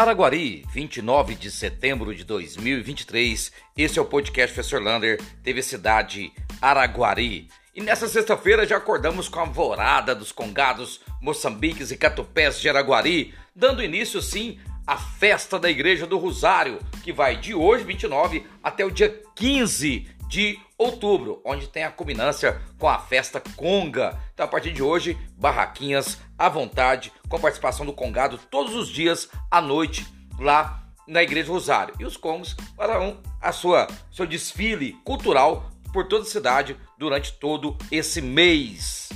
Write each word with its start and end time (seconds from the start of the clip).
Araguari, 0.00 0.64
29 0.72 1.34
de 1.34 1.50
setembro 1.50 2.14
de 2.14 2.24
2023. 2.24 3.52
Esse 3.76 3.98
é 3.98 4.02
o 4.02 4.06
podcast 4.06 4.54
Professor 4.54 4.82
Lander, 4.82 5.20
TV 5.42 5.62
Cidade 5.62 6.32
Araguari. 6.58 7.48
E 7.74 7.82
nessa 7.82 8.08
sexta-feira 8.08 8.66
já 8.66 8.78
acordamos 8.78 9.28
com 9.28 9.40
a 9.40 9.42
alvorada 9.42 10.14
dos 10.14 10.32
congados, 10.32 11.02
moçambiques 11.20 11.90
e 11.90 11.98
catupés 11.98 12.58
de 12.58 12.70
Araguari, 12.70 13.34
dando 13.54 13.84
início 13.84 14.22
sim 14.22 14.58
à 14.86 14.96
festa 14.96 15.58
da 15.58 15.68
Igreja 15.68 16.06
do 16.06 16.16
Rosário, 16.16 16.78
que 17.04 17.12
vai 17.12 17.36
de 17.36 17.54
hoje, 17.54 17.84
29, 17.84 18.46
até 18.62 18.86
o 18.86 18.90
dia 18.90 19.20
15 19.36 20.08
de 20.30 20.60
outubro, 20.78 21.42
onde 21.44 21.66
tem 21.66 21.82
a 21.82 21.90
culminância 21.90 22.62
com 22.78 22.88
a 22.88 23.00
festa 23.00 23.42
Conga. 23.56 24.16
Então, 24.32 24.46
a 24.46 24.48
partir 24.48 24.72
de 24.72 24.80
hoje, 24.80 25.18
barraquinhas 25.36 26.18
à 26.38 26.48
vontade, 26.48 27.12
com 27.28 27.40
participação 27.40 27.84
do 27.84 27.92
Congado 27.92 28.38
todos 28.48 28.76
os 28.76 28.88
dias 28.88 29.28
à 29.50 29.60
noite 29.60 30.06
lá 30.38 30.84
na 31.04 31.20
Igreja 31.20 31.50
Rosário. 31.50 31.94
E 31.98 32.04
os 32.04 32.16
Congos 32.16 32.56
farão 32.76 33.18
a 33.42 33.50
sua 33.50 33.88
seu 34.12 34.24
desfile 34.24 34.92
cultural 35.04 35.68
por 35.92 36.06
toda 36.06 36.22
a 36.22 36.30
cidade 36.30 36.76
durante 36.96 37.32
todo 37.32 37.76
esse 37.90 38.22
mês. 38.22 39.08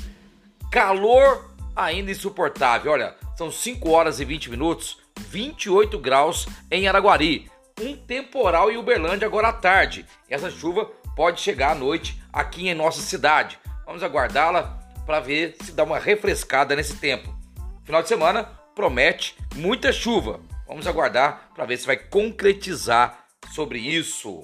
Calor 0.68 1.54
ainda 1.76 2.10
insuportável. 2.10 2.90
Olha, 2.90 3.14
são 3.36 3.52
5 3.52 3.88
horas 3.88 4.18
e 4.18 4.24
20 4.24 4.50
minutos, 4.50 4.98
28 5.28 5.96
graus 5.96 6.48
em 6.72 6.88
Araguari. 6.88 7.48
Um 7.80 7.96
temporal 7.96 8.70
em 8.70 8.76
Uberlândia 8.76 9.26
agora 9.26 9.48
à 9.48 9.52
tarde. 9.52 10.04
Essa 10.28 10.50
chuva 10.50 10.90
pode 11.16 11.40
chegar 11.40 11.72
à 11.72 11.74
noite 11.74 12.20
aqui 12.32 12.68
em 12.68 12.74
nossa 12.74 13.00
cidade. 13.00 13.58
Vamos 13.86 14.02
aguardá-la 14.02 14.80
para 15.06 15.20
ver 15.20 15.56
se 15.62 15.72
dá 15.72 15.84
uma 15.84 15.98
refrescada 15.98 16.74
nesse 16.74 16.96
tempo. 16.96 17.34
Final 17.84 18.02
de 18.02 18.08
semana 18.08 18.44
promete 18.74 19.36
muita 19.54 19.92
chuva. 19.92 20.40
Vamos 20.66 20.86
aguardar 20.86 21.50
para 21.54 21.66
ver 21.66 21.76
se 21.76 21.86
vai 21.86 21.96
concretizar 21.96 23.26
sobre 23.52 23.78
isso. 23.78 24.42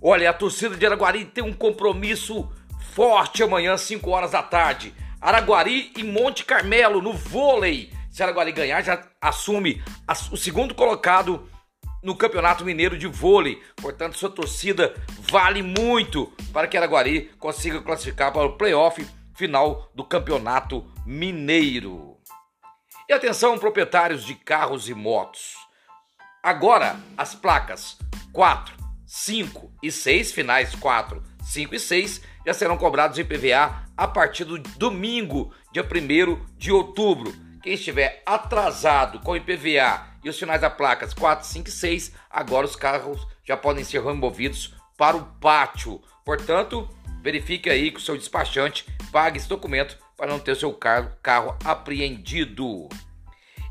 Olha, 0.00 0.30
a 0.30 0.34
torcida 0.34 0.76
de 0.76 0.86
Araguari 0.86 1.24
tem 1.24 1.42
um 1.42 1.52
compromisso 1.52 2.50
forte 2.92 3.42
amanhã, 3.42 3.76
5 3.76 4.08
horas 4.10 4.30
da 4.30 4.42
tarde. 4.42 4.94
Araguari 5.20 5.92
e 5.96 6.04
Monte 6.04 6.44
Carmelo 6.44 7.02
no 7.02 7.12
vôlei. 7.12 7.92
Se 8.10 8.22
Araguari 8.22 8.52
ganhar, 8.52 8.82
já 8.82 9.02
assume 9.20 9.82
o 10.30 10.36
segundo 10.36 10.74
colocado 10.74 11.48
no 12.04 12.14
Campeonato 12.14 12.64
Mineiro 12.64 12.96
de 12.96 13.06
Vôlei. 13.06 13.60
Portanto, 13.76 14.18
sua 14.18 14.30
torcida 14.30 14.94
vale 15.30 15.62
muito 15.62 16.30
para 16.52 16.68
que 16.68 16.76
Araguari 16.76 17.30
consiga 17.38 17.80
classificar 17.80 18.32
para 18.32 18.46
o 18.46 18.56
playoff 18.56 19.04
final 19.34 19.90
do 19.94 20.04
Campeonato 20.04 20.86
Mineiro. 21.04 22.18
E 23.08 23.12
atenção, 23.12 23.58
proprietários 23.58 24.24
de 24.24 24.34
carros 24.34 24.88
e 24.88 24.94
motos. 24.94 25.54
Agora, 26.42 26.96
as 27.16 27.34
placas 27.34 27.96
4, 28.32 28.74
5 29.06 29.72
e 29.82 29.90
6, 29.90 30.32
finais 30.32 30.74
4, 30.74 31.22
5 31.42 31.74
e 31.74 31.80
6, 31.80 32.20
já 32.46 32.52
serão 32.52 32.76
cobrados 32.76 33.18
em 33.18 33.24
PVA 33.24 33.82
a 33.96 34.06
partir 34.06 34.44
do 34.44 34.58
domingo, 34.58 35.54
dia 35.72 35.82
1 35.82 36.56
de 36.56 36.70
outubro. 36.70 37.34
Quem 37.64 37.72
estiver 37.72 38.22
atrasado 38.26 39.20
com 39.20 39.34
IPVA 39.34 40.06
e 40.22 40.28
os 40.28 40.38
finais 40.38 40.60
da 40.60 40.68
placas 40.68 41.14
4, 41.14 41.46
5 41.46 41.66
e 41.66 41.72
6, 41.72 42.12
agora 42.28 42.66
os 42.66 42.76
carros 42.76 43.26
já 43.42 43.56
podem 43.56 43.82
ser 43.82 44.04
removidos 44.04 44.74
para 44.98 45.16
o 45.16 45.24
pátio. 45.40 46.02
Portanto, 46.26 46.86
verifique 47.22 47.70
aí 47.70 47.90
que 47.90 47.96
o 47.96 48.02
seu 48.02 48.18
despachante 48.18 48.84
pague 49.10 49.38
esse 49.38 49.48
documento 49.48 49.96
para 50.14 50.26
não 50.26 50.38
ter 50.38 50.52
o 50.52 50.56
seu 50.56 50.74
carro, 50.74 51.10
carro 51.22 51.56
apreendido. 51.64 52.86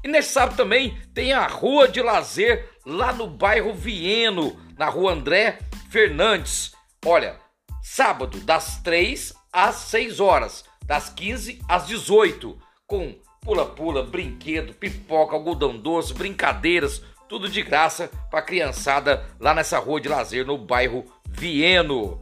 E 0.04 0.08
nesse 0.08 0.34
sábado 0.34 0.58
também 0.58 1.00
tem 1.14 1.32
a 1.32 1.46
Rua 1.46 1.88
de 1.88 2.02
Lazer 2.02 2.68
lá 2.84 3.14
no 3.14 3.28
bairro 3.28 3.76
Vieno, 3.76 4.60
na 4.76 4.90
rua 4.90 5.12
André 5.12 5.60
Fernandes. 5.92 6.74
Olha, 7.06 7.38
sábado 7.84 8.40
das 8.40 8.82
3 8.82 9.36
às 9.54 9.76
6 9.76 10.20
horas, 10.20 10.66
das 10.84 11.10
15 11.10 11.62
às 11.70 11.86
18, 11.86 12.58
com 12.88 13.22
pula-pula, 13.44 14.04
brinquedo, 14.04 14.74
pipoca, 14.74 15.36
algodão 15.36 15.78
doce, 15.78 16.14
brincadeiras, 16.14 17.02
tudo 17.28 17.50
de 17.50 17.62
graça 17.62 18.10
para 18.30 18.40
a 18.40 18.44
criançada 18.44 19.26
lá 19.40 19.54
nessa 19.54 19.80
rua 19.80 20.00
de 20.00 20.10
lazer 20.10 20.46
no 20.46 20.58
bairro 20.58 21.06
Vieno. 21.26 22.22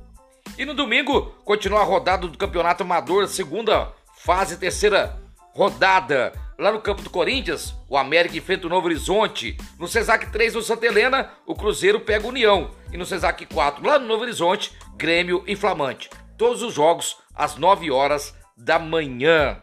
E 0.58 0.66
no 0.66 0.74
domingo 0.74 1.34
continua 1.46 1.82
a 1.82 1.86
rodada 1.86 2.28
do 2.28 2.38
Campeonato 2.38 2.84
Amador, 2.84 3.28
segunda 3.28 3.94
fase, 4.18 4.58
terceira 4.58 5.20
rodada. 5.54 6.34
Lá 6.58 6.72
no 6.72 6.80
campo 6.80 7.02
do 7.02 7.10
Corinthians, 7.10 7.76
o 7.90 7.98
América 7.98 8.38
enfrenta 8.38 8.68
o 8.68 8.70
Novo 8.70 8.86
Horizonte. 8.86 9.58
No 9.80 9.88
Cesac 9.88 10.32
3 10.32 10.54
no 10.54 10.62
Santa 10.62 10.86
Helena, 10.86 11.32
o 11.46 11.56
Cruzeiro 11.56 12.00
pega 12.00 12.26
o 12.26 12.30
União. 12.30 12.72
E 12.94 12.98
no 12.98 13.06
Cesac 13.06 13.46
4, 13.48 13.86
lá 13.86 13.98
no 13.98 14.08
Novo 14.08 14.24
Horizonte, 14.24 14.72
Grêmio 14.96 15.44
e 15.48 15.56
Flamante. 15.56 16.10
Todos 16.38 16.62
os 16.62 16.74
jogos 16.74 17.18
às 17.34 17.56
9 17.56 17.90
horas 17.90 18.36
da 18.56 18.78
manhã. 18.78 19.60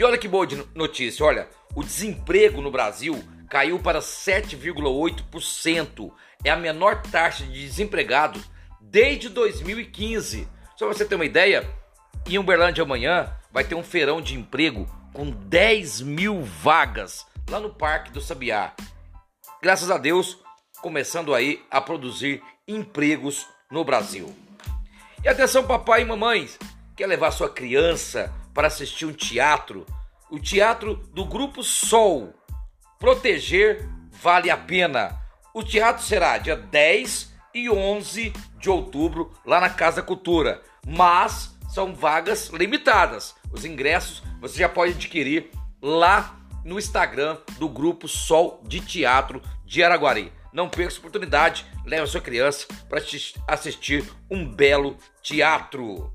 E 0.00 0.02
olha 0.02 0.16
que 0.16 0.26
boa 0.26 0.48
notícia, 0.74 1.26
olha, 1.26 1.46
o 1.74 1.84
desemprego 1.84 2.62
no 2.62 2.70
Brasil 2.70 3.22
caiu 3.50 3.78
para 3.78 3.98
7,8%. 3.98 6.10
É 6.42 6.48
a 6.48 6.56
menor 6.56 7.02
taxa 7.02 7.44
de 7.44 7.66
desempregado 7.66 8.42
desde 8.80 9.28
2015. 9.28 10.48
Só 10.74 10.88
você 10.88 11.04
ter 11.04 11.16
uma 11.16 11.26
ideia, 11.26 11.68
em 12.26 12.38
Uberlândia 12.38 12.82
amanhã 12.82 13.30
vai 13.52 13.62
ter 13.62 13.74
um 13.74 13.82
feirão 13.82 14.22
de 14.22 14.34
emprego 14.34 14.88
com 15.12 15.30
10 15.30 16.00
mil 16.00 16.40
vagas 16.40 17.26
lá 17.50 17.60
no 17.60 17.68
Parque 17.68 18.10
do 18.10 18.22
Sabiá. 18.22 18.72
Graças 19.62 19.90
a 19.90 19.98
Deus, 19.98 20.38
começando 20.80 21.34
aí 21.34 21.62
a 21.70 21.78
produzir 21.78 22.42
empregos 22.66 23.46
no 23.70 23.84
Brasil. 23.84 24.34
E 25.22 25.28
atenção, 25.28 25.66
papai 25.66 26.00
e 26.00 26.06
mamães, 26.06 26.58
quer 26.96 27.06
levar 27.06 27.32
sua 27.32 27.50
criança 27.50 28.39
para 28.54 28.68
assistir 28.68 29.06
um 29.06 29.12
teatro, 29.12 29.86
o 30.30 30.38
teatro 30.38 30.96
do 31.14 31.24
Grupo 31.24 31.62
Sol. 31.62 32.34
Proteger 32.98 33.88
vale 34.10 34.50
a 34.50 34.56
pena. 34.56 35.18
O 35.54 35.62
teatro 35.62 36.02
será 36.04 36.38
dia 36.38 36.56
10 36.56 37.32
e 37.54 37.68
11 37.68 38.32
de 38.58 38.70
outubro 38.70 39.32
lá 39.44 39.60
na 39.60 39.70
Casa 39.70 40.02
Cultura, 40.02 40.62
mas 40.86 41.56
são 41.68 41.94
vagas 41.94 42.48
limitadas. 42.48 43.34
Os 43.50 43.64
ingressos 43.64 44.22
você 44.40 44.58
já 44.58 44.68
pode 44.68 44.92
adquirir 44.92 45.50
lá 45.82 46.36
no 46.64 46.78
Instagram 46.78 47.38
do 47.58 47.68
Grupo 47.68 48.06
Sol 48.06 48.62
de 48.66 48.80
Teatro 48.80 49.42
de 49.64 49.82
Araguari. 49.82 50.32
Não 50.52 50.68
perca 50.68 50.90
essa 50.90 50.98
oportunidade, 50.98 51.64
leve 51.84 52.02
a 52.02 52.06
sua 52.06 52.20
criança 52.20 52.66
para 52.88 53.02
assistir 53.48 54.04
um 54.30 54.44
belo 54.44 54.96
teatro. 55.22 56.12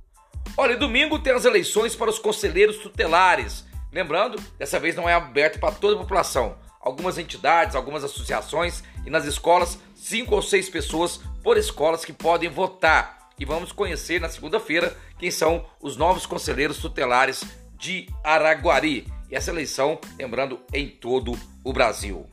Olha, 0.57 0.77
domingo 0.77 1.19
tem 1.19 1.33
as 1.33 1.45
eleições 1.45 1.95
para 1.95 2.09
os 2.09 2.19
conselheiros 2.19 2.77
tutelares. 2.77 3.65
Lembrando, 3.91 4.41
dessa 4.57 4.79
vez 4.79 4.95
não 4.95 5.07
é 5.07 5.13
aberto 5.13 5.59
para 5.59 5.73
toda 5.73 5.95
a 5.95 5.99
população. 5.99 6.57
Algumas 6.79 7.17
entidades, 7.17 7.75
algumas 7.75 8.03
associações 8.03 8.83
e 9.05 9.09
nas 9.09 9.25
escolas, 9.25 9.79
cinco 9.95 10.35
ou 10.35 10.41
seis 10.41 10.69
pessoas 10.69 11.19
por 11.43 11.57
escolas 11.57 12.05
que 12.05 12.13
podem 12.13 12.49
votar. 12.49 13.29
E 13.39 13.43
vamos 13.43 13.71
conhecer 13.71 14.21
na 14.21 14.29
segunda-feira 14.29 14.95
quem 15.17 15.29
são 15.29 15.65
os 15.81 15.97
novos 15.97 16.25
conselheiros 16.25 16.77
tutelares 16.77 17.43
de 17.77 18.07
Araguari. 18.23 19.07
E 19.29 19.35
essa 19.35 19.51
eleição, 19.51 19.99
lembrando, 20.17 20.59
em 20.73 20.87
todo 20.87 21.37
o 21.63 21.73
Brasil. 21.73 22.29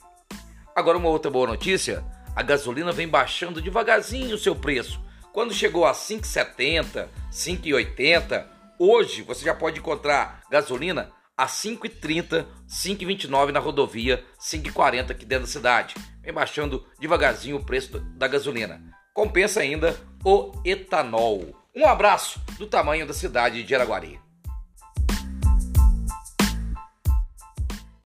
Agora, 0.74 0.98
uma 0.98 1.08
outra 1.08 1.30
boa 1.30 1.46
notícia: 1.46 2.04
a 2.36 2.42
gasolina 2.42 2.92
vem 2.92 3.08
baixando 3.08 3.60
devagarzinho 3.60 4.34
o 4.34 4.38
seu 4.38 4.54
preço. 4.54 5.00
Quando 5.32 5.54
chegou 5.54 5.86
a 5.86 5.92
5,70, 5.92 7.08
5,80, 7.32 8.46
hoje 8.78 9.22
você 9.22 9.42
já 9.42 9.54
pode 9.54 9.78
encontrar 9.78 10.42
gasolina 10.50 11.10
a 11.34 11.46
5,30, 11.46 12.44
5,29 12.68 13.50
na 13.50 13.58
rodovia 13.58 14.22
5,40 14.38 15.12
aqui 15.12 15.24
dentro 15.24 15.46
da 15.46 15.50
cidade. 15.50 15.94
Vem 16.20 16.34
baixando 16.34 16.86
devagarzinho 17.00 17.56
o 17.56 17.64
preço 17.64 17.98
da 17.98 18.28
gasolina. 18.28 18.82
Compensa 19.14 19.60
ainda 19.60 19.98
o 20.22 20.52
etanol. 20.66 21.58
Um 21.74 21.86
abraço 21.86 22.38
do 22.58 22.66
tamanho 22.66 23.06
da 23.06 23.14
cidade 23.14 23.62
de 23.62 23.74
Araguari. 23.74 24.20